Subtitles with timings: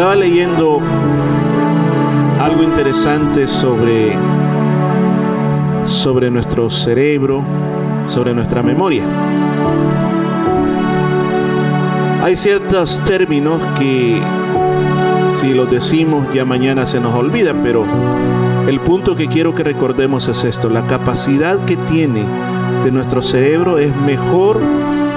[0.00, 0.80] Estaba leyendo
[2.40, 4.16] algo interesante sobre,
[5.84, 7.44] sobre nuestro cerebro,
[8.06, 9.04] sobre nuestra memoria.
[12.22, 14.18] Hay ciertos términos que
[15.38, 17.84] si los decimos ya mañana se nos olvida, pero
[18.66, 22.24] el punto que quiero que recordemos es esto, la capacidad que tiene
[22.84, 24.62] de nuestro cerebro es mejor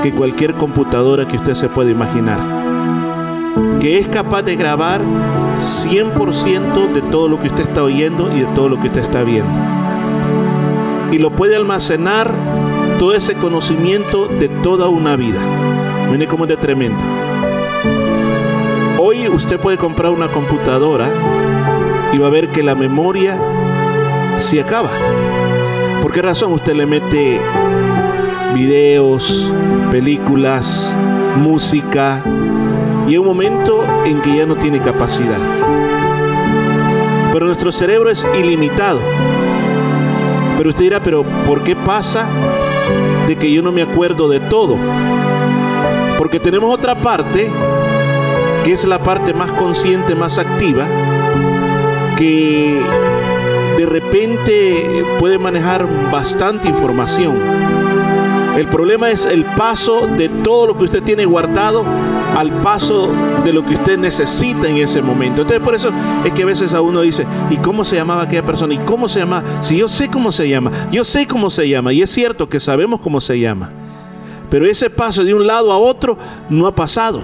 [0.02, 2.62] que cualquier computadora que usted se pueda imaginar,
[3.84, 5.02] que es capaz de grabar
[5.60, 9.23] 100% de todo lo que usted está oyendo y de todo lo que usted está
[9.23, 9.52] viendo.
[11.12, 12.34] Y lo puede almacenar
[12.98, 15.42] todo ese conocimiento de toda una vida.
[16.09, 16.98] Miren cómo es de tremendo.
[19.00, 21.09] Hoy usted puede comprar una computadora
[22.14, 23.38] y va a ver que la memoria
[24.38, 24.92] se acaba.
[26.02, 27.38] ¿Por qué razón usted le mete
[28.56, 29.54] videos,
[29.92, 30.95] películas,
[31.36, 32.23] música
[33.08, 35.38] y un momento en que ya no tiene capacidad?
[37.32, 39.00] Pero nuestro cerebro es ilimitado.
[40.58, 42.26] Pero usted dirá, pero ¿por qué pasa
[43.28, 44.78] de que yo no me acuerdo de todo?
[46.18, 47.50] Porque tenemos otra parte,
[48.64, 50.86] que es la parte más consciente, más activa,
[52.17, 52.80] que
[53.78, 57.38] de repente puede manejar bastante información.
[58.58, 61.84] El problema es el paso de todo lo que usted tiene guardado
[62.38, 63.10] al paso
[63.44, 65.42] de lo que usted necesita en ese momento.
[65.42, 65.92] Entonces por eso
[66.23, 68.76] es que a veces a uno dice, ¿y cómo se llamaba aquella persona?
[68.76, 69.44] ¿Y cómo se llama?
[69.62, 71.94] Si yo sé cómo se llama, yo sé cómo se llama.
[71.94, 73.72] Y es cierto que sabemos cómo se llama.
[74.50, 76.17] Pero ese paso de un lado a otro
[76.50, 77.23] no ha pasado.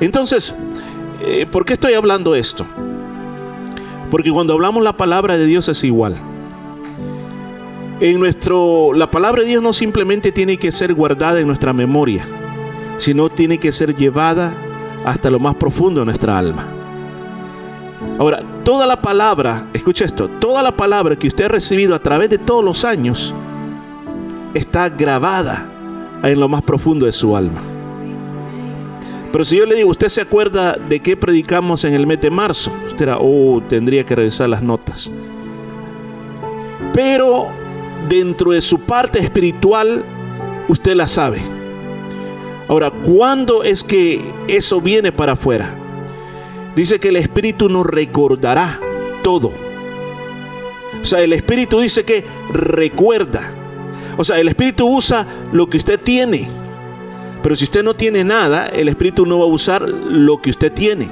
[0.00, 0.54] Entonces,
[1.22, 2.64] eh, ¿por qué estoy hablando esto?
[4.10, 6.16] Porque cuando hablamos la palabra de Dios es igual.
[8.00, 12.26] En nuestro la palabra de Dios no simplemente tiene que ser guardada en nuestra memoria,
[12.98, 14.52] sino tiene que ser llevada
[15.04, 16.66] hasta lo más profundo de nuestra alma.
[18.18, 22.30] Ahora, toda la palabra, escucha esto, toda la palabra que usted ha recibido a través
[22.30, 23.34] de todos los años
[24.54, 25.68] está grabada
[26.22, 27.60] en lo más profundo de su alma.
[29.32, 32.30] Pero si yo le digo, ¿usted se acuerda de qué predicamos en el mes de
[32.30, 32.72] marzo?
[32.86, 35.10] Usted dirá, oh, tendría que revisar las notas.
[36.92, 37.48] Pero
[38.08, 40.04] dentro de su parte espiritual,
[40.68, 41.40] usted la sabe.
[42.68, 45.74] Ahora, ¿cuándo es que eso viene para afuera?
[46.74, 48.80] Dice que el Espíritu nos recordará
[49.22, 49.52] todo.
[51.00, 53.42] O sea, el Espíritu dice que recuerda.
[54.16, 56.48] O sea, el Espíritu usa lo que usted tiene.
[57.42, 60.72] Pero si usted no tiene nada, el Espíritu no va a usar lo que usted
[60.72, 61.10] tiene.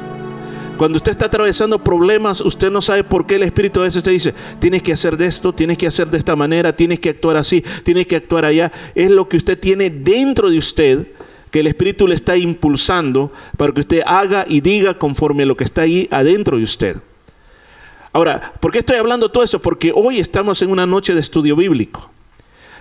[0.82, 4.10] Cuando usted está atravesando problemas, usted no sabe por qué el Espíritu a veces te
[4.10, 7.37] dice, tienes que hacer de esto, tienes que hacer de esta manera, tienes que actuar
[7.37, 8.72] así, tienes que actuar allá.
[8.97, 11.06] Es lo que usted tiene dentro de usted
[11.53, 15.56] que el Espíritu le está impulsando para que usted haga y diga conforme a lo
[15.56, 16.97] que está ahí adentro de usted.
[18.12, 19.62] Ahora, ¿por qué estoy hablando todo eso?
[19.62, 22.10] Porque hoy estamos en una noche de estudio bíblico.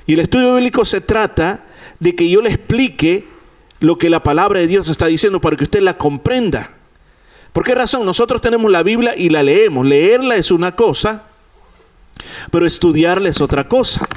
[0.08, 1.66] Y el estudio bíblico se trata
[2.00, 3.28] de que yo le explique
[3.80, 6.81] lo que la palabra de Dios está diciendo para que usted la comprenda.
[7.54, 8.06] ¿Por qué razón?
[8.06, 9.86] Nosotros tenemos la Biblia y la leemos.
[9.86, 11.24] Leerla es una cosa,
[12.50, 14.08] pero estudiarla es otra cosa.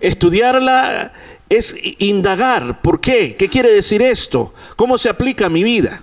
[0.00, 1.12] Estudiarla
[1.48, 2.82] es indagar.
[2.82, 3.36] ¿Por qué?
[3.36, 4.52] ¿Qué quiere decir esto?
[4.76, 6.02] ¿Cómo se aplica a mi vida?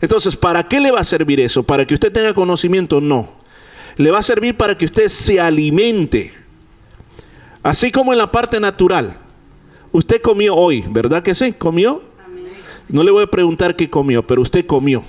[0.00, 1.62] Entonces, ¿para qué le va a servir eso?
[1.62, 3.00] ¿Para que usted tenga conocimiento?
[3.00, 3.32] No.
[3.96, 6.32] Le va a servir para que usted se alimente.
[7.62, 9.18] Así como en la parte natural.
[9.90, 11.52] Usted comió hoy, ¿verdad que sí?
[11.52, 12.02] ¿Comió?
[12.88, 15.02] No le voy a preguntar qué comió, pero usted comió.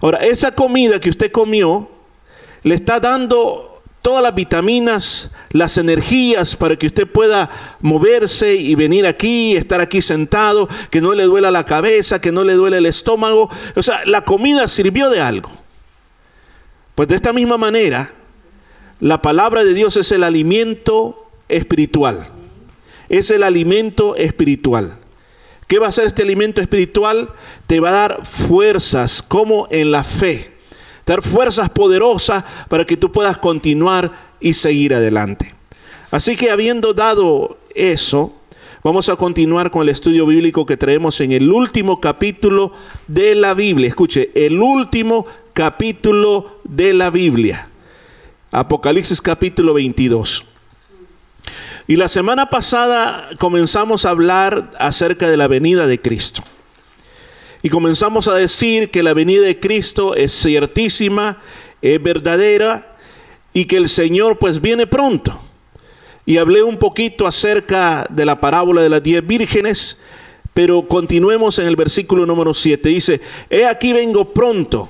[0.00, 1.88] Ahora, esa comida que usted comió
[2.62, 3.70] le está dando
[4.02, 7.50] todas las vitaminas, las energías para que usted pueda
[7.80, 12.44] moverse y venir aquí, estar aquí sentado, que no le duela la cabeza, que no
[12.44, 13.50] le duele el estómago.
[13.76, 15.50] O sea, la comida sirvió de algo.
[16.94, 18.12] Pues de esta misma manera,
[19.00, 22.26] la palabra de Dios es el alimento espiritual.
[23.08, 24.99] Es el alimento espiritual.
[25.70, 27.30] ¿Qué va a hacer este alimento espiritual?
[27.68, 30.50] Te va a dar fuerzas como en la fe
[31.06, 35.54] dar fuerzas poderosas para que tú puedas continuar y seguir adelante.
[36.12, 38.32] Así que habiendo dado eso,
[38.84, 42.72] vamos a continuar con el estudio bíblico que traemos en el último capítulo
[43.08, 43.88] de la Biblia.
[43.88, 47.68] Escuche, el último capítulo de la Biblia.
[48.52, 50.49] Apocalipsis capítulo 22.
[51.90, 56.40] Y la semana pasada comenzamos a hablar acerca de la venida de Cristo.
[57.64, 61.38] Y comenzamos a decir que la venida de Cristo es ciertísima,
[61.82, 62.94] es verdadera
[63.52, 65.40] y que el Señor pues viene pronto.
[66.24, 69.98] Y hablé un poquito acerca de la parábola de las diez vírgenes,
[70.54, 72.88] Pero continuemos en el versículo número 7.
[72.88, 73.20] Dice,
[73.50, 74.88] he aquí vengo pronto.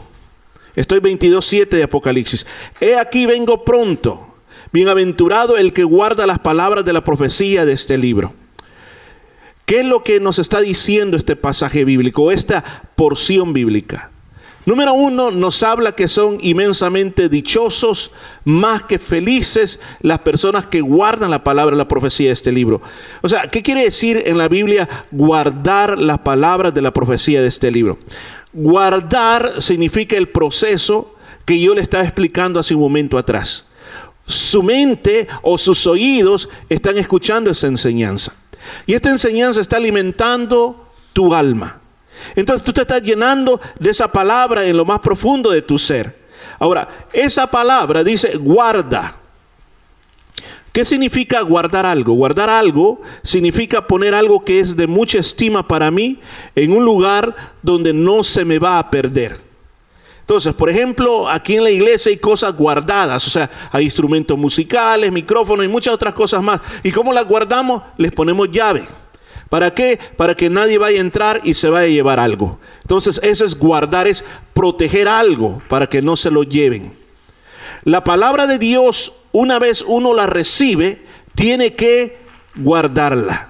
[0.76, 2.47] Estoy 22.7 de Apocalipsis.
[2.79, 4.30] He aquí vengo pronto.
[4.73, 8.35] Bienaventurado el que guarda las palabras de la profecía de este libro.
[9.65, 12.65] ¿Qué es lo que nos está diciendo este pasaje bíblico, esta
[12.97, 14.11] porción bíblica?
[14.67, 18.13] Número uno, nos habla que son inmensamente dichosos,
[18.45, 22.83] más que felices, las personas que guardan la palabra, la profecía de este libro.
[23.23, 27.49] O sea, ¿qué quiere decir en la Biblia guardar las palabras de la profecía de
[27.49, 27.99] este libro?
[28.53, 31.15] Guardar significa el proceso
[31.47, 33.70] que yo le estaba explicando hace un momento atrás.
[34.31, 38.32] Su mente o sus oídos están escuchando esa enseñanza.
[38.87, 41.81] Y esta enseñanza está alimentando tu alma.
[42.35, 46.21] Entonces tú te estás llenando de esa palabra en lo más profundo de tu ser.
[46.59, 49.17] Ahora, esa palabra dice guarda.
[50.73, 52.15] ¿Qué significa guardar algo?
[52.15, 56.21] Guardar algo significa poner algo que es de mucha estima para mí
[56.55, 59.50] en un lugar donde no se me va a perder.
[60.21, 65.11] Entonces, por ejemplo, aquí en la iglesia hay cosas guardadas, o sea, hay instrumentos musicales,
[65.11, 66.61] micrófonos y muchas otras cosas más.
[66.85, 67.83] ¿Y cómo las guardamos?
[67.97, 68.87] Les ponemos llave.
[69.49, 69.99] ¿Para qué?
[70.17, 72.61] Para que nadie vaya a entrar y se vaya a llevar algo.
[72.83, 74.25] Entonces, eso es guardar, es
[74.55, 76.97] proteger algo para que no se lo lleven.
[77.83, 82.19] La palabra de Dios, una vez uno la recibe, tiene que
[82.55, 83.49] guardarla.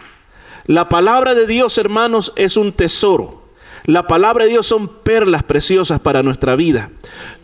[0.66, 3.39] La palabra de Dios, hermanos, es un tesoro.
[3.90, 6.90] La palabra de Dios son perlas preciosas para nuestra vida.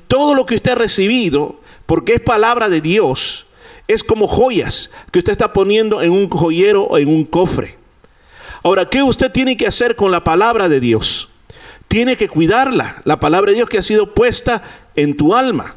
[0.07, 3.49] Todo lo que usted ha recibido, porque es palabra de Dios,
[3.89, 7.77] es como joyas que usted está poniendo en un joyero o en un cofre.
[8.63, 11.31] Ahora, ¿qué usted tiene que hacer con la palabra de Dios?
[11.89, 14.63] Tiene que cuidarla, la palabra de Dios que ha sido puesta
[14.95, 15.75] en tu alma.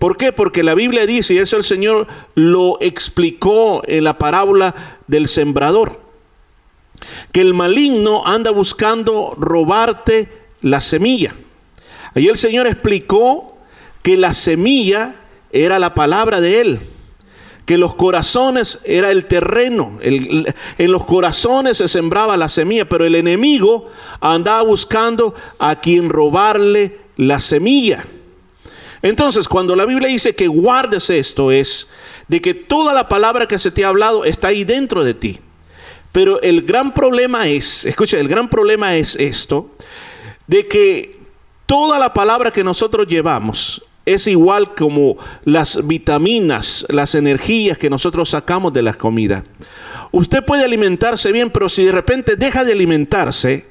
[0.00, 0.32] ¿Por qué?
[0.32, 4.74] Porque la Biblia dice, y eso el Señor lo explicó en la parábola
[5.06, 6.01] del sembrador,
[7.32, 10.28] que el maligno anda buscando robarte
[10.60, 11.34] la semilla.
[12.14, 13.58] Ahí el Señor explicó
[14.02, 15.16] que la semilla
[15.50, 16.80] era la palabra de Él
[17.64, 23.14] que los corazones era el terreno, en los corazones se sembraba la semilla, pero el
[23.14, 23.88] enemigo
[24.20, 28.04] andaba buscando a quien robarle la semilla.
[29.00, 31.88] Entonces, cuando la Biblia dice que guardes esto, es
[32.28, 35.40] de que toda la palabra que se te ha hablado está ahí dentro de ti.
[36.12, 39.70] Pero el gran problema es, escucha, el gran problema es esto,
[40.46, 41.18] de que
[41.66, 48.30] toda la palabra que nosotros llevamos es igual como las vitaminas, las energías que nosotros
[48.30, 49.44] sacamos de la comida.
[50.10, 53.66] Usted puede alimentarse bien, pero si de repente deja de alimentarse,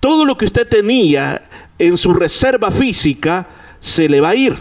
[0.00, 1.42] todo lo que usted tenía
[1.78, 3.48] en su reserva física
[3.80, 4.56] se le va a ir.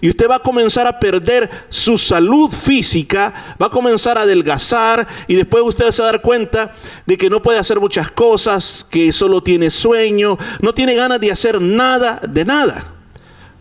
[0.00, 5.06] Y usted va a comenzar a perder su salud física, va a comenzar a adelgazar
[5.28, 6.74] y después usted se va a dar cuenta
[7.06, 11.32] de que no puede hacer muchas cosas, que solo tiene sueño, no tiene ganas de
[11.32, 12.94] hacer nada de nada.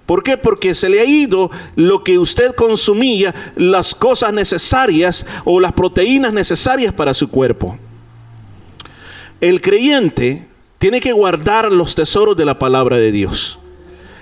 [0.05, 0.37] ¿Por qué?
[0.37, 6.33] Porque se le ha ido lo que usted consumía, las cosas necesarias o las proteínas
[6.33, 7.77] necesarias para su cuerpo.
[9.39, 10.47] El creyente
[10.79, 13.59] tiene que guardar los tesoros de la palabra de Dios.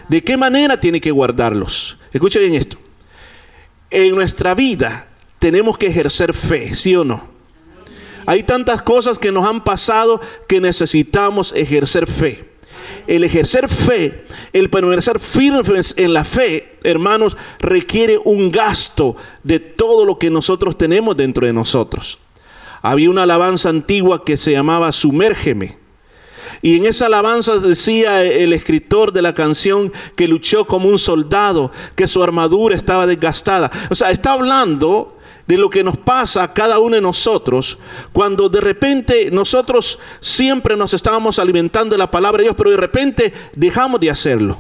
[0.08, 1.98] ¿De qué manera tiene que guardarlos?
[2.12, 2.78] Escuche bien esto.
[3.90, 5.10] En nuestra vida
[5.40, 7.28] tenemos que ejercer fe, ¿sí o no?
[8.26, 12.58] Hay tantas cosas que nos han pasado que necesitamos ejercer fe
[13.08, 20.06] el ejercer fe, el permanecer firmes en la fe, hermanos, requiere un gasto de todo
[20.06, 22.20] lo que nosotros tenemos dentro de nosotros.
[22.82, 25.78] Había una alabanza antigua que se llamaba Sumérgeme.
[26.62, 31.72] Y en esa alabanza decía el escritor de la canción que luchó como un soldado,
[31.96, 33.72] que su armadura estaba desgastada.
[33.90, 37.78] O sea, está hablando de lo que nos pasa a cada uno de nosotros
[38.12, 42.78] cuando de repente nosotros siempre nos estábamos alimentando de la palabra de Dios, pero de
[42.78, 44.58] repente dejamos de hacerlo.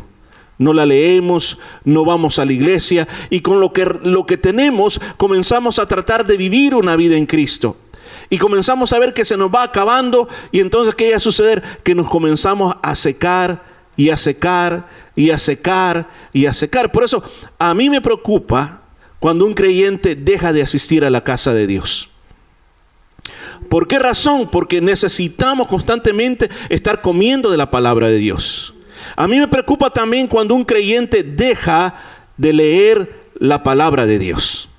[0.59, 4.99] No la leemos, no vamos a la iglesia y con lo que, lo que tenemos
[5.17, 7.77] comenzamos a tratar de vivir una vida en Cristo.
[8.29, 11.63] Y comenzamos a ver que se nos va acabando y entonces ¿qué va a suceder?
[11.83, 13.63] Que nos comenzamos a secar
[13.95, 16.91] y a secar y a secar y a secar.
[16.91, 17.23] Por eso
[17.57, 18.81] a mí me preocupa
[19.19, 22.09] cuando un creyente deja de asistir a la casa de Dios.
[23.69, 24.49] ¿Por qué razón?
[24.49, 28.73] Porque necesitamos constantemente estar comiendo de la palabra de Dios.
[29.15, 31.95] A mí me preocupa también cuando un creyente deja
[32.37, 34.69] de leer la palabra de Dios.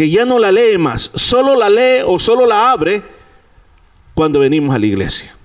[0.00, 3.02] Que ya no la lee más, solo la lee o solo la abre
[4.14, 5.36] cuando venimos a la iglesia.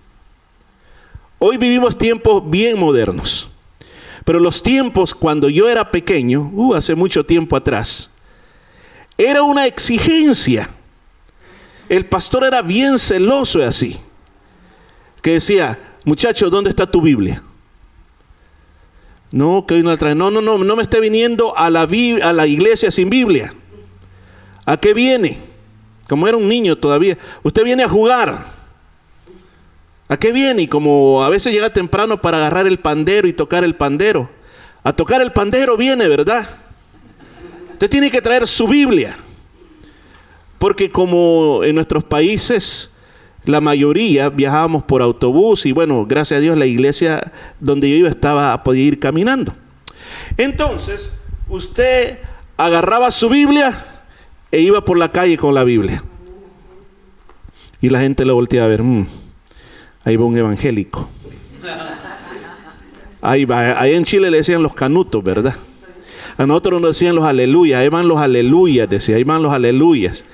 [1.40, 3.50] Hoy vivimos tiempos bien modernos.
[4.24, 8.12] Pero los tiempos cuando yo era pequeño, uh, hace mucho tiempo atrás,
[9.18, 10.70] era una exigencia.
[11.90, 14.00] El pastor era bien celoso de así.
[15.22, 17.44] que decía, muchachos, ¿dónde está tu Biblia?
[19.34, 20.16] No, que hoy no la.
[20.16, 21.90] No, no, no, no me esté viniendo a la,
[22.24, 23.54] a la iglesia sin Biblia.
[24.66, 25.38] ¿A qué viene?
[26.08, 27.18] Como era un niño todavía.
[27.44, 28.46] Usted viene a jugar.
[30.08, 30.64] ¿A qué viene?
[30.64, 34.30] Y como a veces llega temprano para agarrar el pandero y tocar el pandero.
[34.84, 36.48] A tocar el pandero viene, ¿verdad?
[37.74, 39.18] Usted tiene que traer su Biblia.
[40.58, 42.92] Porque como en nuestros países
[43.46, 48.10] la mayoría viajábamos por autobús y bueno, gracias a Dios la iglesia donde yo iba
[48.10, 49.56] estaba podía ir caminando.
[50.38, 51.14] Entonces,
[51.48, 52.20] usted
[52.58, 53.84] agarraba su Biblia
[54.56, 56.02] e iba por la calle con la Biblia.
[57.82, 59.06] Y la gente lo volteaba a ver, mm,
[60.06, 61.10] ahí va un evangélico.
[63.22, 65.56] Ahí va, ahí en Chile le decían los canutos, ¿verdad?
[66.38, 70.26] A nosotros nos decían los aleluyas, ahí van los aleluyas, decía, ahí van los aleluyas.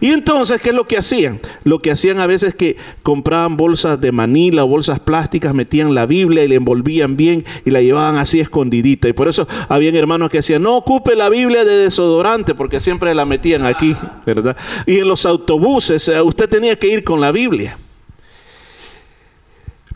[0.00, 1.40] Y entonces, ¿qué es lo que hacían?
[1.62, 5.94] Lo que hacían a veces es que compraban bolsas de manila o bolsas plásticas, metían
[5.94, 9.08] la Biblia y la envolvían bien y la llevaban así escondidita.
[9.08, 13.14] Y por eso habían hermanos que decían, no ocupe la Biblia de desodorante, porque siempre
[13.14, 14.56] la metían aquí, ¿verdad?
[14.84, 17.78] Y en los autobuses eh, usted tenía que ir con la Biblia.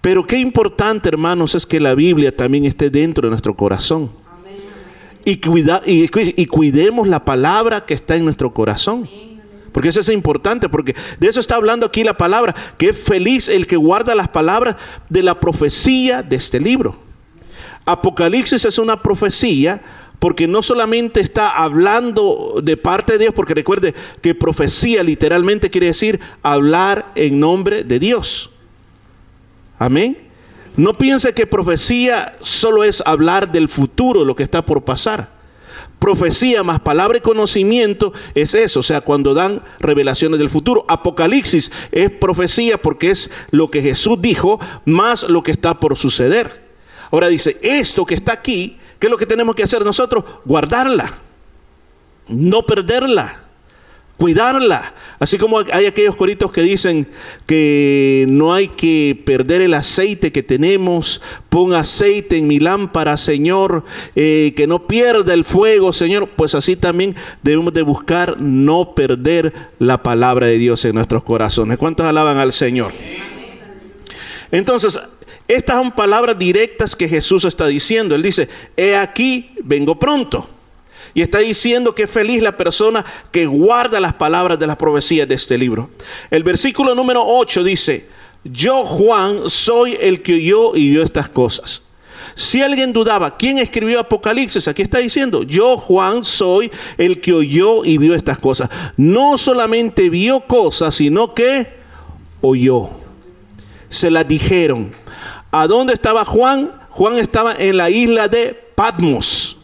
[0.00, 4.10] Pero qué importante, hermanos, es que la Biblia también esté dentro de nuestro corazón.
[5.24, 9.08] Y, cuida, y, cuidemos la palabra que está en nuestro corazón.
[9.72, 13.48] Porque eso es importante, porque de eso está hablando aquí la palabra, que es feliz
[13.48, 14.76] el que guarda las palabras
[15.08, 16.96] de la profecía de este libro.
[17.84, 19.82] Apocalipsis es una profecía
[20.18, 25.88] porque no solamente está hablando de parte de Dios, porque recuerde que profecía literalmente quiere
[25.88, 28.50] decir hablar en nombre de Dios.
[29.78, 30.29] Amén.
[30.80, 35.38] No piense que profecía solo es hablar del futuro, lo que está por pasar
[35.98, 40.86] profecía más palabra y conocimiento es eso, o sea, cuando dan revelaciones del futuro.
[40.88, 46.70] Apocalipsis es profecía porque es lo que Jesús dijo más lo que está por suceder.
[47.10, 50.24] Ahora dice, esto que está aquí, ¿qué es lo que tenemos que hacer nosotros?
[50.46, 51.18] Guardarla,
[52.28, 53.49] no perderla
[54.20, 54.92] cuidarla.
[55.18, 57.08] Así como hay aquellos coritos que dicen
[57.46, 63.82] que no hay que perder el aceite que tenemos, pon aceite en mi lámpara, Señor,
[64.14, 66.28] eh, que no pierda el fuego, Señor.
[66.36, 71.78] Pues así también debemos de buscar no perder la palabra de Dios en nuestros corazones.
[71.78, 72.92] ¿Cuántos alaban al Señor?
[74.52, 75.00] Entonces,
[75.48, 78.14] estas son palabras directas que Jesús está diciendo.
[78.14, 80.59] Él dice, he aquí, vengo pronto.
[81.14, 85.34] Y está diciendo que feliz la persona que guarda las palabras de las profecías de
[85.34, 85.90] este libro.
[86.30, 88.06] El versículo número 8 dice,
[88.44, 91.82] yo Juan soy el que oyó y vio estas cosas.
[92.34, 94.68] Si alguien dudaba, ¿quién escribió Apocalipsis?
[94.68, 98.70] Aquí está diciendo, yo Juan soy el que oyó y vio estas cosas.
[98.96, 101.68] No solamente vio cosas, sino que
[102.40, 102.90] oyó.
[103.88, 104.92] Se las dijeron.
[105.50, 106.72] ¿A dónde estaba Juan?
[106.90, 109.59] Juan estaba en la isla de Patmos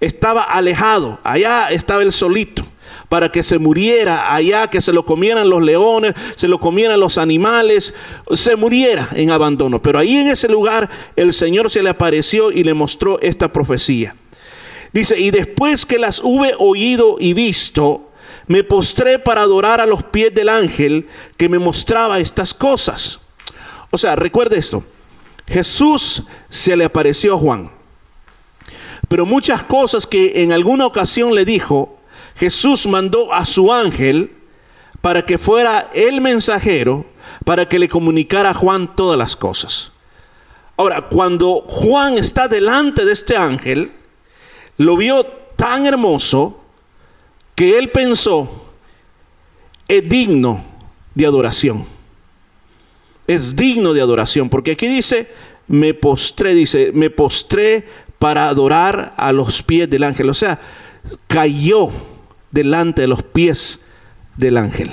[0.00, 2.64] estaba alejado, allá estaba el solito,
[3.08, 7.18] para que se muriera allá, que se lo comieran los leones, se lo comieran los
[7.18, 7.94] animales,
[8.32, 9.80] se muriera en abandono.
[9.80, 14.16] Pero ahí en ese lugar el Señor se le apareció y le mostró esta profecía.
[14.92, 18.10] Dice, y después que las hube oído y visto,
[18.46, 23.20] me postré para adorar a los pies del ángel que me mostraba estas cosas.
[23.90, 24.84] O sea, recuerde esto,
[25.46, 27.73] Jesús se le apareció a Juan.
[29.14, 31.98] Pero muchas cosas que en alguna ocasión le dijo,
[32.34, 34.32] Jesús mandó a su ángel
[35.00, 37.06] para que fuera el mensajero,
[37.44, 39.92] para que le comunicara a Juan todas las cosas.
[40.76, 43.92] Ahora, cuando Juan está delante de este ángel,
[44.78, 46.60] lo vio tan hermoso
[47.54, 48.64] que él pensó,
[49.86, 50.60] es digno
[51.14, 51.86] de adoración.
[53.28, 55.28] Es digno de adoración, porque aquí dice,
[55.66, 57.86] me postré, dice, me postré
[58.24, 60.30] para adorar a los pies del ángel.
[60.30, 60.58] O sea,
[61.26, 61.90] cayó
[62.50, 63.80] delante de los pies
[64.38, 64.90] del ángel.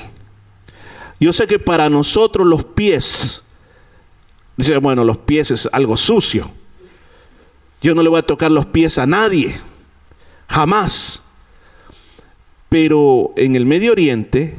[1.18, 3.42] Yo sé que para nosotros los pies,
[4.58, 6.52] dice, bueno, los pies es algo sucio.
[7.82, 9.56] Yo no le voy a tocar los pies a nadie,
[10.50, 11.24] jamás.
[12.68, 14.58] Pero en el Medio Oriente,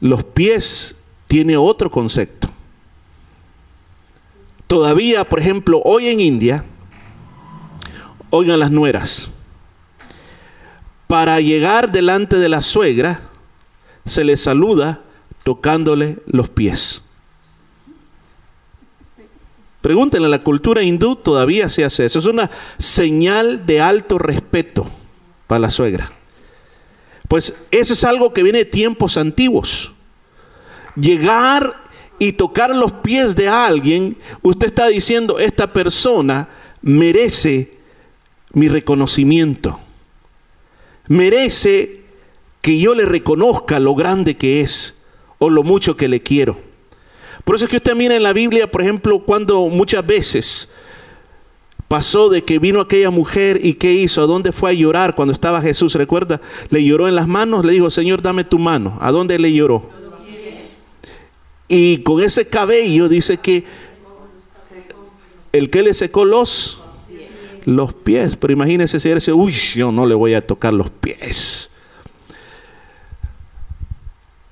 [0.00, 0.96] los pies
[1.26, 2.48] tiene otro concepto.
[4.66, 6.64] Todavía, por ejemplo, hoy en India,
[8.34, 9.28] Oigan las nueras.
[11.06, 13.20] Para llegar delante de la suegra,
[14.06, 15.02] se le saluda
[15.44, 17.02] tocándole los pies.
[19.82, 22.20] Pregúntenle, la cultura hindú todavía se hace eso.
[22.20, 24.86] Es una señal de alto respeto
[25.46, 26.10] para la suegra.
[27.28, 29.92] Pues eso es algo que viene de tiempos antiguos.
[30.96, 31.82] Llegar
[32.18, 36.48] y tocar los pies de alguien, usted está diciendo, esta persona
[36.80, 37.81] merece
[38.52, 39.78] mi reconocimiento.
[41.08, 42.02] Merece
[42.60, 44.96] que yo le reconozca lo grande que es
[45.38, 46.56] o lo mucho que le quiero.
[47.44, 50.70] Por eso es que usted mira en la Biblia, por ejemplo, cuando muchas veces
[51.88, 55.32] pasó de que vino aquella mujer y qué hizo, a dónde fue a llorar cuando
[55.32, 56.40] estaba Jesús, recuerda,
[56.70, 58.96] le lloró en las manos, le dijo, Señor, dame tu mano.
[59.00, 59.90] ¿A dónde le lloró?
[61.68, 63.64] Y con ese cabello dice que
[65.52, 66.81] el que le secó los
[67.64, 70.90] los pies, pero imagínese si él dice, uy, yo no le voy a tocar los
[70.90, 71.70] pies.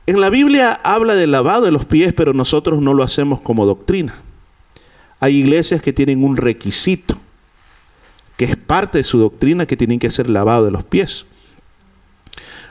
[0.07, 3.65] En la Biblia habla del lavado de los pies, pero nosotros no lo hacemos como
[3.65, 4.15] doctrina.
[5.21, 7.17] Hay iglesias que tienen un requisito,
[8.37, 11.27] que es parte de su doctrina, que tienen que ser lavado de los pies.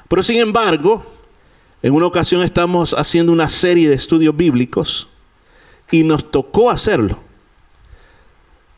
[0.07, 1.05] Pero sin embargo,
[1.81, 5.07] en una ocasión estamos haciendo una serie de estudios bíblicos
[5.91, 7.19] y nos tocó hacerlo.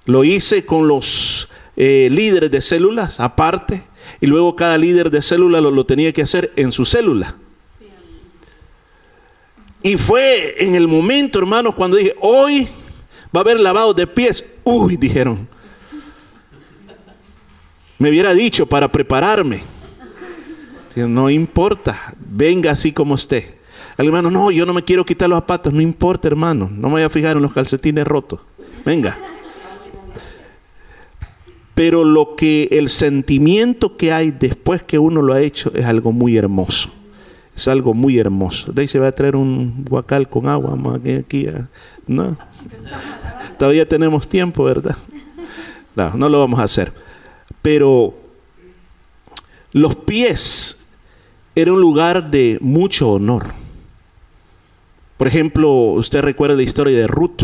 [0.06, 1.50] Lo hice con los
[1.84, 3.82] eh, líderes de células aparte
[4.20, 7.38] y luego cada líder de célula lo, tenía que hacer en su célula.
[9.82, 12.68] Y fue en el momento, hermanos, cuando dije, hoy
[13.36, 14.46] va a haber lavado de pies.
[14.64, 15.48] Uy, dijeron.
[17.98, 19.64] Me hubiera dicho para prepararme.
[20.96, 23.58] No importa, venga así como esté.
[23.98, 25.74] El hermano, no, yo no me quiero quitar los zapatos.
[25.74, 26.70] No importa, hermano.
[26.72, 28.40] No me voy a fijar en los calcetines rotos.
[28.86, 29.18] Venga.
[31.76, 36.12] Pero lo que el sentimiento que hay después que uno lo ha hecho es algo
[36.12, 36.92] muy hermoso.
[37.56, 38.72] Es algo muy hermoso.
[38.72, 41.48] De ahí se va a traer un guacal con agua aquí, aquí
[42.08, 42.38] no.
[43.58, 44.96] Todavía tenemos tiempo, ¿verdad?
[45.96, 46.92] No, no lo vamos a hacer.
[47.62, 48.14] Pero
[49.74, 50.80] los pies
[51.56, 53.48] era un lugar de mucho honor.
[55.18, 57.44] Por ejemplo, usted recuerda la historia de Ruth.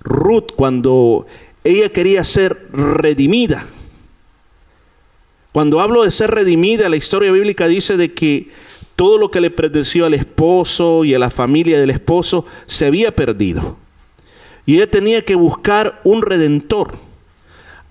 [0.00, 1.26] Ruth cuando
[1.64, 3.66] ella quería ser redimida.
[5.52, 8.50] Cuando hablo de ser redimida, la historia bíblica dice de que
[8.96, 13.16] todo lo que le perteneció al esposo y a la familia del esposo se había
[13.16, 13.78] perdido.
[14.66, 16.94] Y ella tenía que buscar un redentor,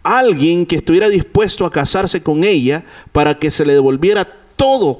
[0.03, 4.97] alguien que estuviera dispuesto a casarse con ella para que se le devolviera todo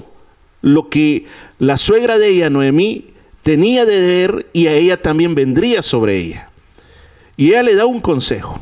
[0.61, 1.25] lo que
[1.59, 3.07] la suegra de ella, Noemí,
[3.43, 6.49] tenía de deber y a ella también vendría sobre ella.
[7.35, 8.59] Y ella le da un consejo.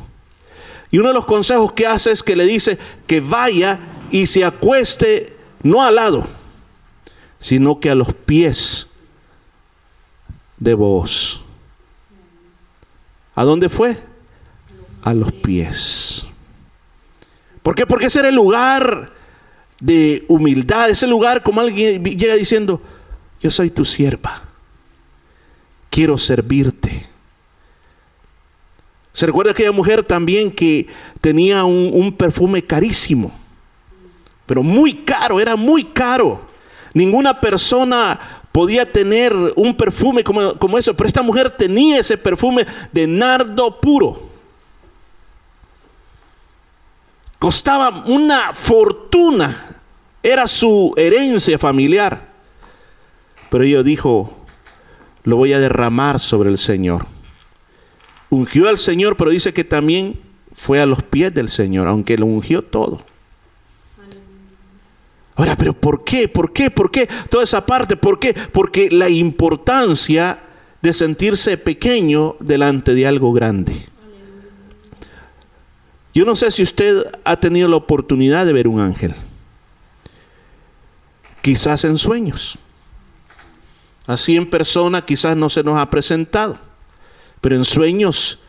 [0.92, 3.80] Y uno de los consejos que hace es que le dice que vaya
[4.12, 6.28] y se acueste no al lado,
[7.40, 8.88] sino que a los pies
[10.58, 11.44] de vos.
[13.36, 13.98] ¿A dónde fue?
[15.02, 16.28] A los pies.
[17.64, 17.86] ¿Por qué?
[17.86, 19.12] Porque ese era el lugar
[19.80, 22.82] de humildad, ese lugar como alguien llega diciendo,
[23.42, 24.42] yo soy tu sierva,
[25.90, 26.71] quiero servirte.
[29.22, 30.88] Se recuerda aquella mujer también que
[31.20, 33.32] tenía un, perfume carísimo,
[34.48, 36.42] pero muy caro, era muy caro.
[36.92, 38.20] Ninguna persona
[38.52, 43.80] podía tener un perfume como, como eso, pero esta mujer tenía ese perfume de nardo
[43.80, 44.24] puro.
[47.38, 49.78] Costaba una fortuna,
[50.24, 52.28] era su herencia familiar.
[53.52, 54.36] Pero ella dijo,
[55.26, 57.06] lo voy a derramar sobre el Señor
[58.32, 60.20] ungió al Señor, pero dice que también
[60.54, 63.04] fue a los pies del Señor, aunque lo ungió todo.
[65.36, 66.28] Ahora, pero ¿por qué?
[66.28, 66.72] ¿Por qué?
[66.72, 67.08] ¿Por qué?
[67.30, 68.34] Toda esa parte, ¿por qué?
[68.34, 70.40] Porque la importancia
[70.82, 73.76] de sentirse pequeño delante de algo grande.
[76.14, 79.14] Yo no sé si usted ha tenido la oportunidad de ver un ángel.
[81.42, 82.58] Quizás en sueños.
[84.08, 86.71] Así en persona quizás no se nos ha presentado.
[87.42, 88.40] Pero en sueños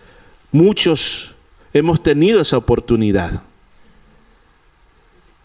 [0.53, 1.35] muchos
[1.73, 3.43] hemos tenido esa oportunidad.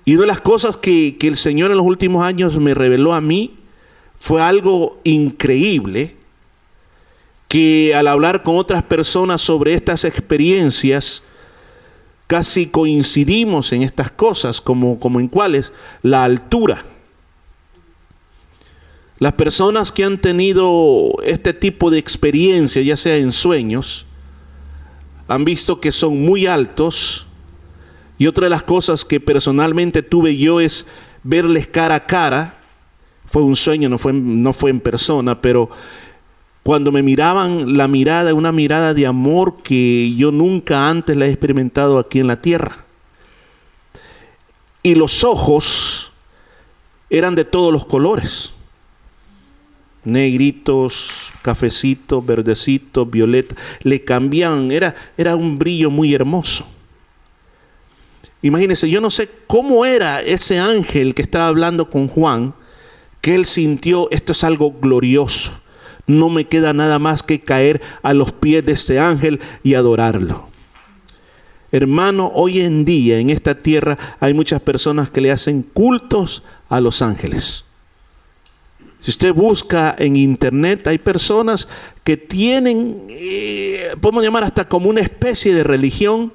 [0.05, 3.21] Y una de las cosas que, el Señor en los últimos años me reveló a
[3.21, 3.57] mí
[4.19, 6.15] fue algo increíble,
[7.47, 11.23] que al hablar con otras personas sobre estas experiencias,
[12.25, 15.71] casi coincidimos en estas cosas, como, como en cuáles,
[16.03, 16.83] la altura.
[19.19, 24.06] Las personas que han tenido este tipo de experiencia, ya sea en sueños,
[25.27, 27.25] han visto que son muy altos.
[28.19, 30.86] Y otra de las cosas que personalmente tuve yo es
[31.23, 32.60] verles cara a cara.
[33.25, 35.69] Fue un sueño, no fue, no fue en persona, pero
[36.62, 41.30] cuando me miraban la mirada, una mirada de amor que yo nunca antes la he
[41.30, 42.86] experimentado aquí en la tierra.
[44.84, 46.13] Y los ojos
[47.10, 48.53] eran de todos los colores
[50.03, 56.65] negritos, cafecitos, verdecitos, violeta, le cambiaban, era, era un brillo muy hermoso.
[58.41, 62.53] Imagínense, yo no sé cómo era ese ángel que estaba hablando con Juan,
[63.21, 65.51] que él sintió, esto es algo glorioso.
[66.05, 70.47] No me queda nada más que caer a los pies de este ángel y adorarlo.
[71.71, 76.79] Hermano, hoy en día en esta tierra hay muchas personas que le hacen cultos a
[76.79, 77.66] los ángeles.
[78.99, 81.67] Si usted busca en internet, hay personas
[82.03, 86.33] que tienen, eh, podemos llamar hasta como una especie de religión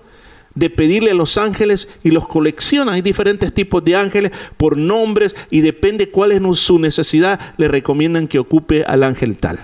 [0.54, 2.94] de pedirle a los ángeles y los coleccionan.
[2.94, 8.28] Hay diferentes tipos de ángeles por nombres y depende cuál es su necesidad, le recomiendan
[8.28, 9.58] que ocupe al ángel tal.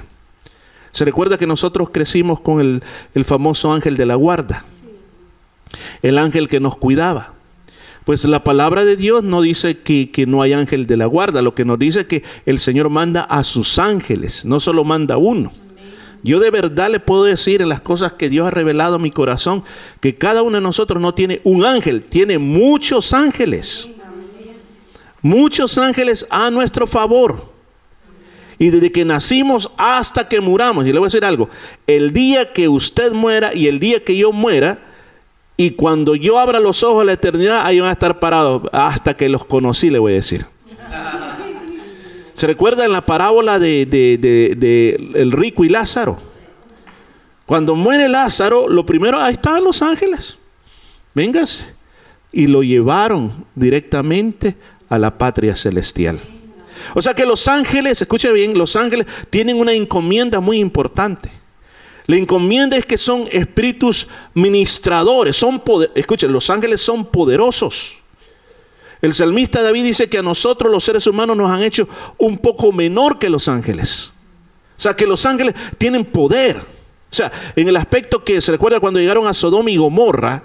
[0.90, 2.82] Se recuerda que nosotros crecimos con el,
[3.14, 4.64] el famoso ángel de la guarda,
[6.02, 7.37] el ángel que nos cuidaba.
[8.08, 11.54] Pues la palabra de Dios no dice que, no hay ángel de la guarda, lo
[11.54, 15.52] que nos dice que el Señor manda a sus ángeles, no solo manda uno.
[16.22, 19.10] Yo de verdad le puedo decir en las cosas que Dios ha revelado a mi
[19.10, 19.62] corazón
[20.00, 23.90] que cada uno de nosotros no tiene un ángel, tiene muchos ángeles.
[25.20, 27.52] Muchos ángeles a nuestro favor.
[28.58, 31.50] Y desde que nacimos hasta que muramos, y le voy a decir algo,
[31.86, 34.87] el día que usted muera y el día que yo muera,
[35.60, 39.16] y cuando yo abra los ojos a la eternidad, ahí van a estar parados hasta
[39.16, 40.46] que los conocí, le voy a decir.
[42.32, 46.16] ¿Se recuerda en la parábola de, el rico y Lázaro?
[47.44, 50.38] Cuando muere Lázaro, lo primero, ahí estaban los ángeles.
[51.12, 51.66] Véngase.
[52.30, 54.54] Y lo llevaron directamente
[54.88, 56.20] a la patria celestial.
[56.94, 61.32] O sea que los ángeles, escuche bien, los ángeles tienen una encomienda muy importante.
[62.08, 67.98] La encomienda es que son espíritus ministradores, son poder, escuchen, los ángeles son poderosos.
[69.02, 72.72] El salmista David dice que a nosotros los seres humanos nos han hecho un poco
[72.72, 74.10] menor que los ángeles.
[74.78, 76.56] O sea, que los ángeles tienen poder.
[76.56, 80.44] O sea, en el aspecto que se recuerda cuando llegaron a Sodoma y Gomorra,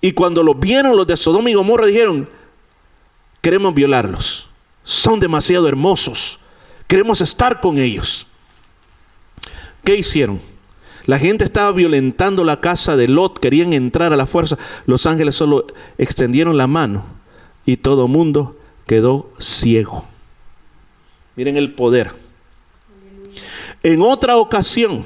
[0.00, 2.30] y cuando los vieron los de Sodoma y Gomorra dijeron,
[3.42, 4.48] queremos violarlos,
[4.84, 6.40] son demasiado hermosos,
[6.86, 8.26] queremos estar con ellos.
[9.84, 10.40] ¿Qué hicieron?
[11.08, 14.58] La gente estaba violentando la casa de Lot, querían entrar a la fuerza.
[14.84, 15.66] Los ángeles solo
[15.96, 17.02] extendieron la mano
[17.64, 20.04] y todo mundo quedó ciego.
[21.34, 22.12] Miren el poder.
[23.82, 25.02] En otra ocasión,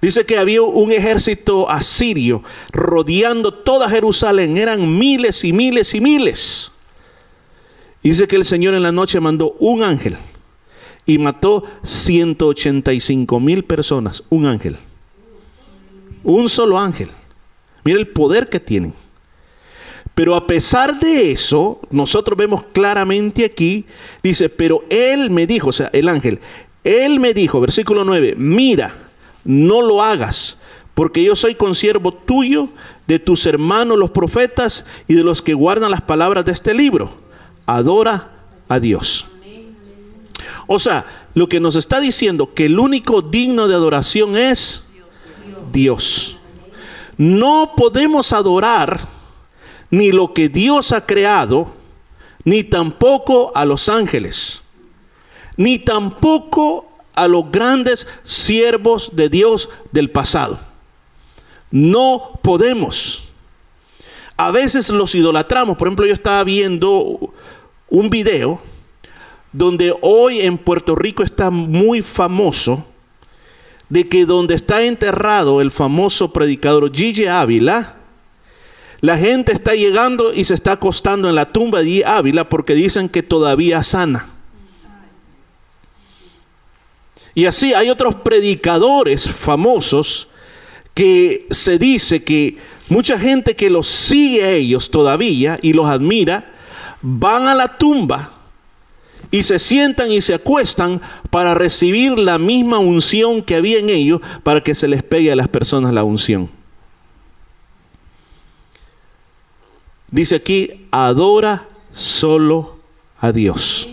[0.00, 4.56] dice que había un ejército asirio rodeando toda Jerusalén.
[4.56, 6.72] Eran miles y miles y miles.
[8.02, 10.16] Dice que el Señor en la noche mandó un ángel
[11.04, 14.24] y mató 185 mil personas.
[14.30, 14.78] Un ángel.
[16.22, 17.08] Un solo ángel.
[17.84, 18.94] Mira el poder que tienen.
[20.14, 23.86] Pero a pesar de eso, nosotros vemos claramente aquí,
[24.22, 26.40] dice, pero él me dijo, o sea, el ángel,
[26.84, 28.94] él me dijo, versículo 9, mira,
[29.44, 30.58] no lo hagas,
[30.94, 32.68] porque yo soy consiervo tuyo,
[33.10, 37.10] de tus hermanos los profetas y de los que guardan las palabras de este libro.
[37.66, 38.30] Adora
[38.68, 39.26] a Dios.
[40.68, 44.84] O sea, lo que nos está diciendo que el único digno de adoración es
[45.72, 46.38] Dios.
[47.16, 49.00] No podemos adorar
[49.90, 51.74] ni lo que Dios ha creado,
[52.44, 54.62] ni tampoco a los ángeles,
[55.56, 60.58] ni tampoco a los grandes siervos de Dios del pasado.
[61.70, 63.28] No podemos.
[64.36, 65.76] A veces los idolatramos.
[65.76, 67.32] Por ejemplo, yo estaba viendo
[67.88, 68.60] un video
[69.52, 72.86] donde hoy en Puerto Rico está muy famoso
[73.90, 77.96] de que donde está enterrado el famoso predicador Gigi Ávila,
[79.00, 82.74] la gente está llegando y se está acostando en la tumba de Gigi Ávila porque
[82.74, 84.28] dicen que todavía sana.
[87.34, 90.28] Y así hay otros predicadores famosos
[90.94, 96.52] que se dice que mucha gente que los sigue a ellos todavía y los admira,
[97.02, 98.39] van a la tumba
[99.30, 104.20] y se sientan y se acuestan para recibir la misma unción que había en ellos
[104.42, 106.50] para que se les pegue a las personas la unción.
[110.10, 112.78] Dice aquí, adora solo
[113.20, 113.88] a Dios.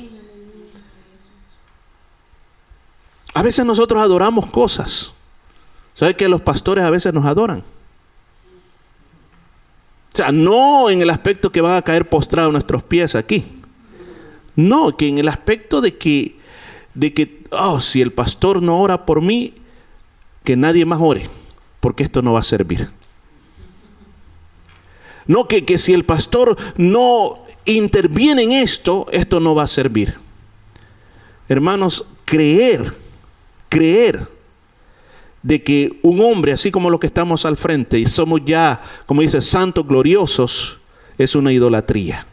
[3.35, 5.13] A veces nosotros adoramos cosas.
[5.93, 7.59] ¿Sabe que los pastores a veces nos adoran?
[10.11, 13.56] O sea, no en el aspecto que van a caer postrados nuestros pies aquí
[14.57, 16.35] no, que en el aspecto de que,
[16.95, 19.53] de que, oh, si el pastor no ora por mí,
[20.43, 21.29] que nadie más ore,
[21.79, 22.89] porque esto no va a servir.
[25.27, 30.15] No, que, que si el pastor no interviene en esto, esto no va a servir.
[31.47, 32.93] Hermanos, creer,
[33.69, 34.27] creer
[35.43, 39.21] de que un hombre, así como los que estamos al frente, y somos ya, como
[39.21, 40.79] dice, santos gloriosos,
[41.17, 42.25] es una idolatría.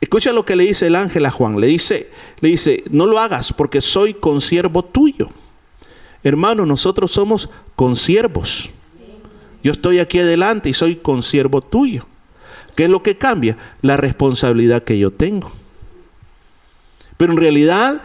[0.00, 1.60] Escucha lo que le dice el ángel a Juan.
[1.60, 5.28] Le dice, le dice, no lo hagas porque soy consiervo tuyo.
[6.22, 8.70] Hermano, nosotros somos consiervos.
[9.62, 12.06] Yo estoy aquí adelante y soy consiervo tuyo.
[12.76, 13.56] ¿Qué es lo que cambia?
[13.82, 15.50] La responsabilidad que yo tengo.
[17.16, 18.00] Pero en realidad,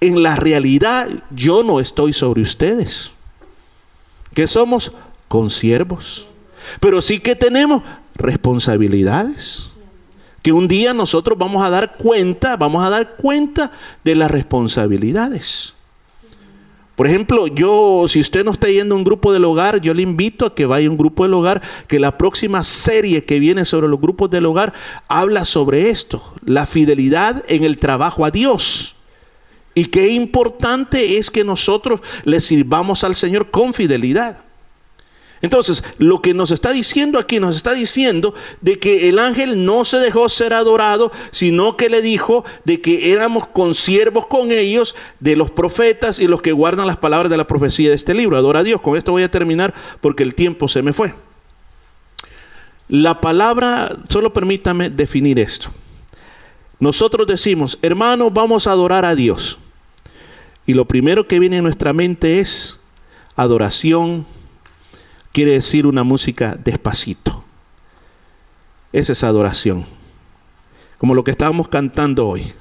[0.00, 3.12] en la realidad, yo no estoy sobre ustedes.
[4.32, 4.92] Que somos
[5.28, 6.26] consiervos.
[6.80, 7.82] Pero sí que tenemos
[8.14, 9.69] responsabilidades.
[10.42, 13.70] Que un día nosotros vamos a dar cuenta, vamos a dar cuenta
[14.04, 15.74] de las responsabilidades.
[17.00, 20.02] Por ejemplo, yo, si usted no está yendo a un grupo del hogar, yo le
[20.02, 23.64] invito a que vaya a un grupo del hogar, que la próxima serie que viene
[23.64, 24.74] sobre los grupos del hogar
[25.08, 28.96] habla sobre esto, la fidelidad en el trabajo a Dios.
[29.74, 34.42] Y qué importante es que nosotros le sirvamos al Señor con fidelidad.
[35.42, 39.84] Entonces, lo que nos está diciendo aquí, nos está diciendo de que el ángel no
[39.84, 45.36] se dejó ser adorado, sino que le dijo de que éramos consiervos con ellos de
[45.36, 48.36] los profetas y los que guardan las palabras de la profecía de este libro.
[48.36, 48.82] Adora a Dios.
[48.82, 51.14] Con esto voy a terminar porque el tiempo se me fue.
[52.88, 55.70] La palabra, solo permítame definir esto.
[56.80, 59.58] Nosotros decimos, hermano, vamos a adorar a Dios.
[60.66, 62.80] Y lo primero que viene en nuestra mente es
[63.36, 64.26] adoración,
[65.32, 67.44] quiere decir una música despacito.
[68.92, 69.84] Esa es adoración.
[70.98, 72.52] Como lo que estábamos cantando hoy.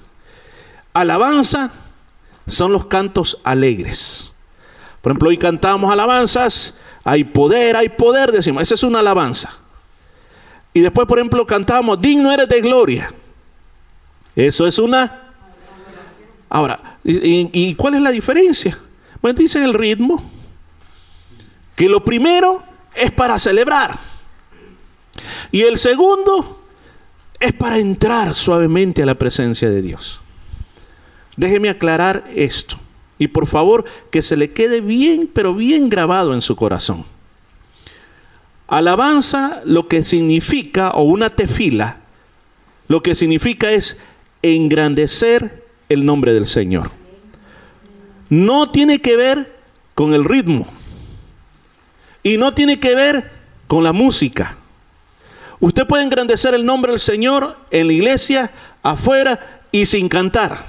[0.93, 1.71] Alabanza
[2.47, 4.31] son los cantos alegres.
[5.01, 9.49] Por ejemplo, hoy cantamos alabanzas, hay poder, hay poder, decimos, esa es una alabanza.
[10.73, 13.11] Y después, por ejemplo, cantamos, digno eres de gloria.
[14.35, 15.33] Eso es una...
[16.49, 18.77] Ahora, ¿y, cuál es la diferencia?
[19.21, 20.21] Bueno, dicen el ritmo
[21.79, 22.61] que lo primero
[22.93, 23.97] es para celebrar
[25.49, 26.61] y el segundo
[27.39, 30.21] es para entrar suavemente a la presencia de Dios.
[31.37, 32.77] Déjeme aclarar esto
[33.17, 37.05] y por favor que se le quede bien, pero bien grabado en su corazón.
[38.67, 41.99] Alabanza lo que significa, o una tefila,
[42.89, 43.95] lo que significa es
[44.41, 46.91] engrandecer el nombre del Señor.
[48.29, 49.55] No tiene que ver
[49.95, 50.67] con el ritmo.
[52.23, 53.31] Y no tiene que ver
[53.67, 54.57] con la música.
[55.59, 58.51] Usted puede engrandecer el nombre del Señor en la iglesia,
[58.81, 60.63] afuera y sin cantar.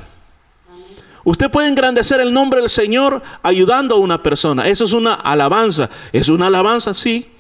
[1.22, 4.66] Usted puede engrandecer el nombre del Señor ayudando a una persona.
[4.68, 5.90] Eso es una alabanza.
[6.12, 6.94] ¿Es una alabanza?
[6.94, 7.30] Sí.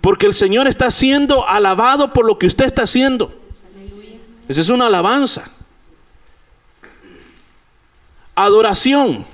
[0.00, 3.34] Porque el Señor está siendo alabado por lo que usted está haciendo.
[4.48, 5.50] Esa es una alabanza.
[8.34, 9.24] Adoración.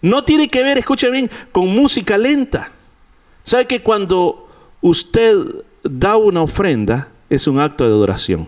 [0.00, 2.70] No tiene que ver, escuche bien, con música lenta.
[3.42, 4.48] ¿Sabe que cuando
[4.80, 5.36] usted
[5.82, 8.46] da una ofrenda es un acto de adoración?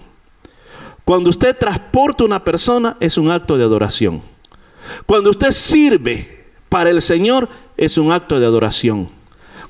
[1.05, 4.23] Cuando usted transporta una persona es un acto de adoración.
[5.07, 9.09] Cuando usted sirve para el Señor es un acto de adoración.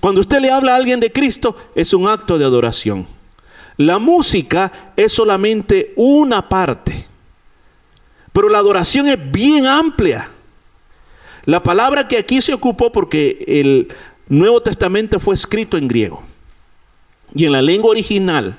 [0.01, 3.07] Cuando usted le habla a alguien de Cristo es un acto de adoración.
[3.77, 7.07] La música es solamente una parte,
[8.33, 10.29] pero la adoración es bien amplia.
[11.45, 13.89] La palabra que aquí se ocupó porque el
[14.29, 16.23] Nuevo Testamento fue escrito en griego.
[17.35, 18.59] Y en la lengua original,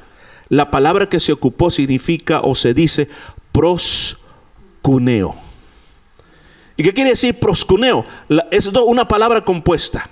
[0.49, 3.07] la palabra que se ocupó significa o se dice
[3.51, 5.35] proscuneo.
[6.77, 8.03] ¿Y qué quiere decir proscuneo?
[8.49, 10.09] es una palabra compuesta.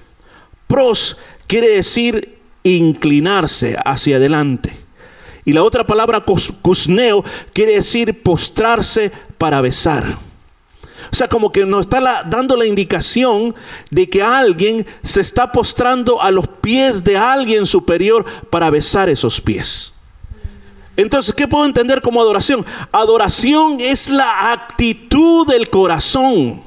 [0.68, 4.72] Pros quiere decir inclinarse hacia adelante.
[5.46, 6.24] Y la otra palabra
[6.62, 10.29] cusneo quiere decir postrarse para besar.
[11.12, 13.56] O sea, como que nos está dando la indicación
[13.90, 19.42] de que alguien se está postrando a los pies de alguien superior para besar esos
[19.42, 19.94] pies.
[20.96, 22.66] Entonces, ¿qué puedo entender como adoración?
[22.92, 26.62] Adoración es la actitud del corazón.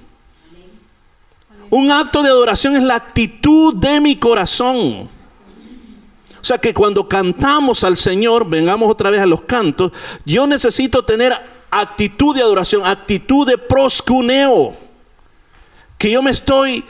[1.69, 5.09] Un acto de adoración es la actitud de mi corazón.
[6.43, 9.93] O sea que cuando cantamos al Señor, vengamos otra vez a los cantos,
[10.25, 11.33] yo necesito tener
[11.73, 14.77] actitud de adoración, actitud de proscuneo.
[15.99, 16.85] Que yo me estoy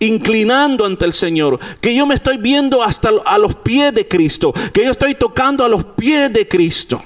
[0.00, 4.52] inclinando ante el Señor, que yo me estoy viendo hasta a los pies de Cristo,
[4.72, 7.02] que yo estoy tocando a los pies de Cristo.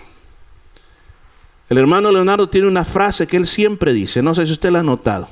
[1.68, 4.80] El hermano Leonardo tiene una frase que él siempre dice, no sé si usted la
[4.80, 5.28] ha notado.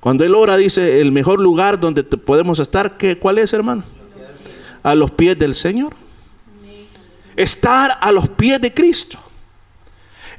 [0.00, 3.82] Cuando él ora dice, el mejor lugar donde podemos estar, ¿qué, ¿cuál es hermano?
[4.82, 5.94] A los pies del Señor.
[7.34, 9.18] Estar a los pies de Cristo.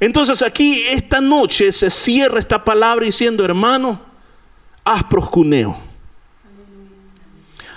[0.00, 4.00] Entonces aquí esta noche se cierra esta palabra diciendo, hermano,
[4.84, 5.76] haz proscuneo.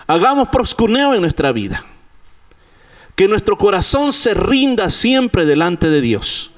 [0.08, 1.84] Hagamos proscuneo en nuestra vida.
[3.16, 6.52] Que nuestro corazón se rinda siempre delante de Dios.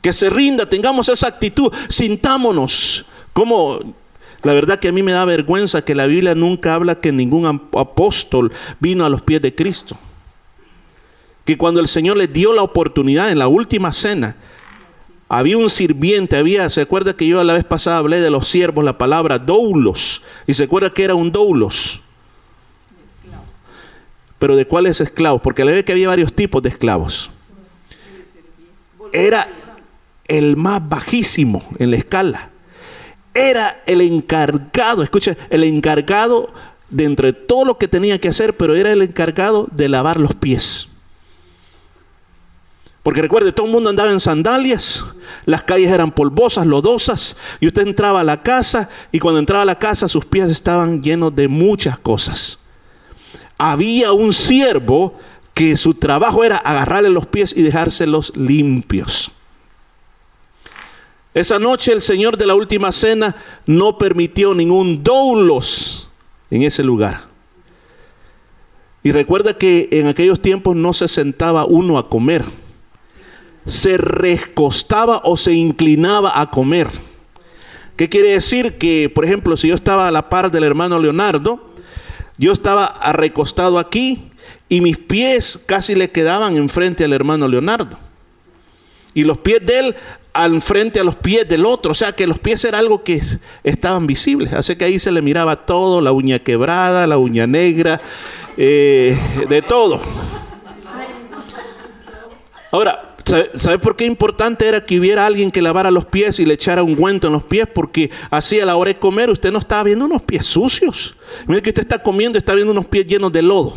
[0.00, 3.94] Que se rinda, tengamos esa actitud, sintámonos como
[4.42, 7.46] la verdad que a mí me da vergüenza que la Biblia nunca habla que ningún
[7.46, 9.96] apóstol vino a los pies de Cristo.
[11.44, 14.36] Que cuando el Señor le dio la oportunidad en la última cena,
[15.38, 18.48] había un sirviente, había, se acuerda que yo a la vez pasada hablé de los
[18.48, 22.00] siervos, la palabra doulos, y se acuerda que era un doulos.
[24.38, 27.30] Pero de cuáles esclavos, porque le ve que había varios tipos de esclavos.
[29.12, 29.46] Era
[30.26, 32.52] el más bajísimo en la escala
[33.34, 36.52] era el encargado, escucha, el encargado
[36.90, 40.34] de entre todo lo que tenía que hacer, pero era el encargado de lavar los
[40.34, 40.88] pies.
[43.02, 45.04] Porque recuerde, todo el mundo andaba en sandalias,
[45.44, 49.66] las calles eran polvosas, lodosas, y usted entraba a la casa y cuando entraba a
[49.66, 52.60] la casa sus pies estaban llenos de muchas cosas.
[53.58, 55.14] Había un siervo
[55.54, 59.32] que su trabajo era agarrarle los pies y dejárselos limpios.
[61.34, 63.34] Esa noche el Señor de la última cena
[63.66, 66.10] no permitió ningún doulos
[66.50, 67.22] en ese lugar.
[69.02, 72.44] Y recuerda que en aquellos tiempos no se sentaba uno a comer.
[73.66, 76.88] Se recostaba o se inclinaba a comer.
[77.96, 78.78] ¿Qué quiere decir?
[78.78, 81.72] Que, por ejemplo, si yo estaba a la par del hermano Leonardo,
[82.38, 84.30] yo estaba recostado aquí
[84.68, 87.98] y mis pies casi le quedaban enfrente al hermano Leonardo.
[89.14, 89.96] Y los pies de él
[90.32, 91.92] al frente a los pies del otro.
[91.92, 93.20] O sea que los pies era algo que
[93.62, 94.52] estaban visibles.
[94.52, 98.00] Así que ahí se le miraba todo, la uña quebrada, la uña negra,
[98.56, 100.00] eh, de todo.
[102.70, 106.54] Ahora, ¿sabe, por qué importante era que hubiera alguien que lavara los pies y le
[106.54, 107.66] echara un guento en los pies?
[107.72, 111.16] Porque así a la hora de comer usted no estaba viendo unos pies sucios.
[111.46, 113.76] Mire que usted está comiendo está viendo unos pies llenos de lodo.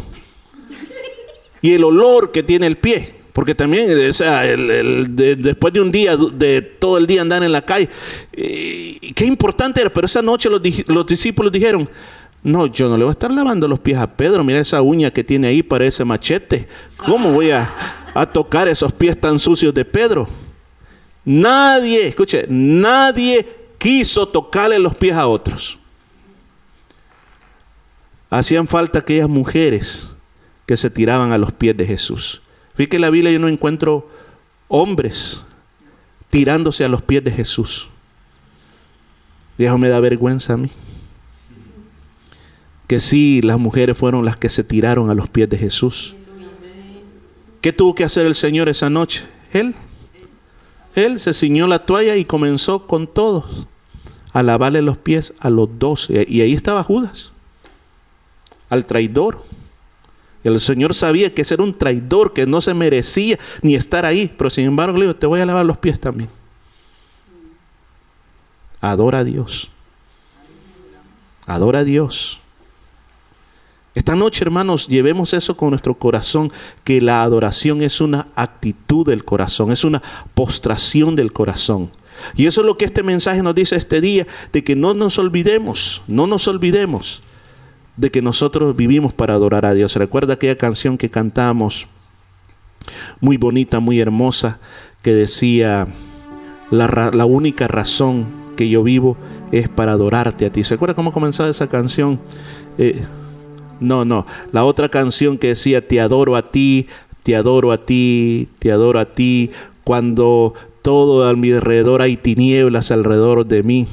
[1.62, 3.16] Y el olor que tiene el pie.
[3.34, 7.64] Porque también, o sea, después de un día, de todo el día andar en la
[7.66, 7.90] calle,
[8.32, 9.92] qué importante era.
[9.92, 11.90] Pero esa noche los, los, discípulos dijeron,
[12.44, 14.42] no, yo no le voy a estar lavando los pies a Pedro.
[14.46, 16.70] Mira esa uña que tiene ahí, para ese machete.
[16.96, 20.28] ¿Cómo voy a, a tocar esos pies tan sucios de Pedro?
[21.26, 23.46] Nadie, escuche, nadie
[23.78, 25.78] quiso tocarle los pies a otros.
[28.30, 30.14] Hacían falta aquellas mujeres
[30.66, 32.42] que se tiraban a los pies de Jesús.
[32.74, 34.10] Fíjate que en la Biblia yo no encuentro
[34.68, 35.44] hombres
[36.30, 37.90] tirándose a los pies de Jesús.
[39.58, 40.70] Y eso me da vergüenza a mí.
[42.88, 46.16] Que sí, las mujeres fueron las que se tiraron a los pies de Jesús.
[47.66, 49.26] ¿Qué tuvo que hacer el Señor esa noche?
[49.52, 49.74] Él.
[50.94, 53.66] Él se ciñó la toalla y comenzó con todos
[54.34, 56.28] a lavarle los pies a los doce.
[56.30, 57.32] Y ahí estaba Judas,
[58.70, 59.42] al traidor.
[60.44, 64.32] El Señor sabía que ese era un traidor, que no se merecía ni estar ahí,
[64.38, 66.30] pero sin embargo le dijo, te voy a lavar los pies también.
[68.80, 69.72] Adora a Dios.
[71.48, 72.40] Adora a Dios.
[73.96, 76.52] Esta noche, hermanos, llevemos eso con nuestro corazón,
[76.84, 80.04] que la adoración es una actitud del corazón, es una
[80.34, 81.90] postración del corazón.
[82.36, 85.18] Y eso es lo que este mensaje nos dice este día, de que no nos
[85.18, 87.24] olvidemos, no nos olvidemos
[87.96, 89.96] de que nosotros vivimos para adorar a Dios.
[89.96, 91.88] Recuerda aquella canción que cantamos,
[93.22, 94.60] muy bonita, muy hermosa,
[95.02, 95.88] que decía,
[96.70, 98.28] la, única razón
[98.58, 99.16] que yo vivo
[99.54, 100.66] es para adorarte a ti.
[100.66, 102.20] ¿Se acuerda cómo comenzaba esa canción?
[102.78, 103.04] Eh,
[103.80, 106.88] no, no, la otra canción que decía, te adoro a ti,
[107.24, 109.52] te adoro a ti, te adoro a ti,
[109.84, 113.88] cuando todo a mi alrededor hay tinieblas alrededor de mí.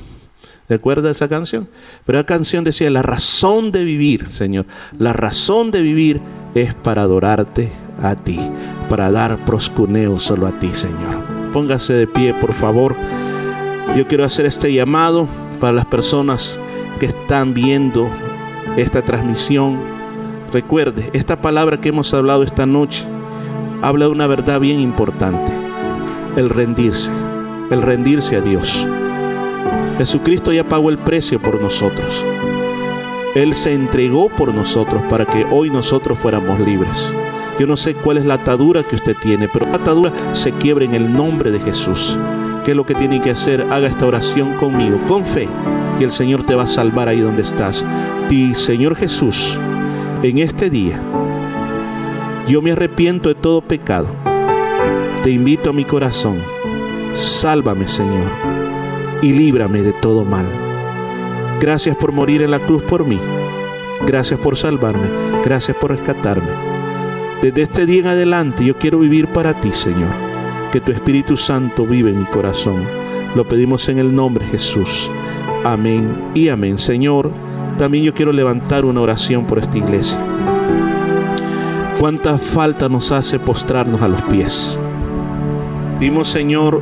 [0.68, 1.68] ¿Recuerda esa canción?
[2.06, 4.66] Pero la canción decía, la razón de vivir, Señor,
[4.98, 6.20] la razón de vivir
[6.54, 7.70] es para adorarte
[8.02, 8.38] a ti,
[8.88, 11.20] para dar proscuneo solo a ti, Señor.
[11.52, 12.94] Póngase de pie, por favor.
[13.96, 15.28] Yo quiero hacer este llamado
[15.60, 16.58] para las personas
[16.98, 18.08] que están viendo
[18.76, 19.78] esta transmisión.
[20.52, 23.06] Recuerde, esta palabra que hemos hablado esta noche
[23.82, 25.52] habla de una verdad bien importante,
[26.36, 27.10] el rendirse,
[27.70, 28.86] el rendirse a Dios.
[29.98, 32.24] Jesucristo ya pagó el precio por nosotros.
[33.34, 37.12] Él se entregó por nosotros para que hoy nosotros fuéramos libres.
[37.58, 40.84] Yo no sé cuál es la atadura que usted tiene, pero la atadura se quiebra
[40.84, 42.18] en el nombre de Jesús.
[42.64, 43.62] ¿Qué es lo que tiene que hacer?
[43.70, 45.48] Haga esta oración conmigo, con fe,
[45.98, 47.84] y el Señor te va a salvar ahí donde estás.
[48.30, 49.58] Y Señor Jesús,
[50.22, 51.00] en este día,
[52.48, 54.06] yo me arrepiento de todo pecado.
[55.22, 56.38] Te invito a mi corazón
[57.14, 58.26] Sálvame, Señor,
[59.20, 60.46] y líbrame de todo mal.
[61.60, 63.18] Gracias por morir en la cruz por mí.
[64.06, 65.08] Gracias por salvarme.
[65.44, 66.48] Gracias por rescatarme.
[67.42, 70.31] Desde este día en adelante yo quiero vivir para ti, Señor.
[70.72, 72.82] Que tu Espíritu Santo vive en mi corazón.
[73.36, 75.10] Lo pedimos en el nombre de Jesús.
[75.64, 76.78] Amén y amén.
[76.78, 77.30] Señor,
[77.76, 80.18] también yo quiero levantar una oración por esta iglesia.
[82.00, 84.78] Cuánta falta nos hace postrarnos a los pies.
[86.00, 86.80] Vimos, Señor,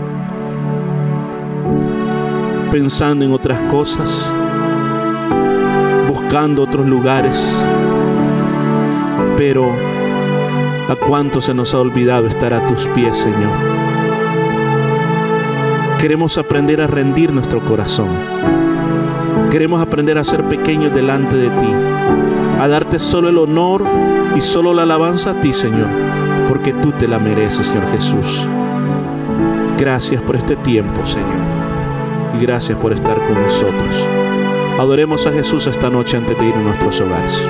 [2.71, 4.33] pensando en otras cosas,
[6.09, 7.61] buscando otros lugares,
[9.37, 9.73] pero
[10.91, 13.53] a cuánto se nos ha olvidado estar a tus pies, Señor.
[16.01, 18.09] Queremos aprender a rendir nuestro corazón.
[19.53, 21.73] Queremos aprender a ser pequeños delante de ti,
[22.59, 23.85] a darte solo el honor
[24.37, 25.87] y solo la alabanza a ti, Señor,
[26.49, 28.49] porque tú te la mereces, Señor Jesús.
[29.79, 31.29] Gracias por este tiempo, Señor,
[32.37, 34.07] y gracias por estar con nosotros.
[34.77, 37.49] Adoremos a Jesús esta noche antes de ir a nuestros hogares.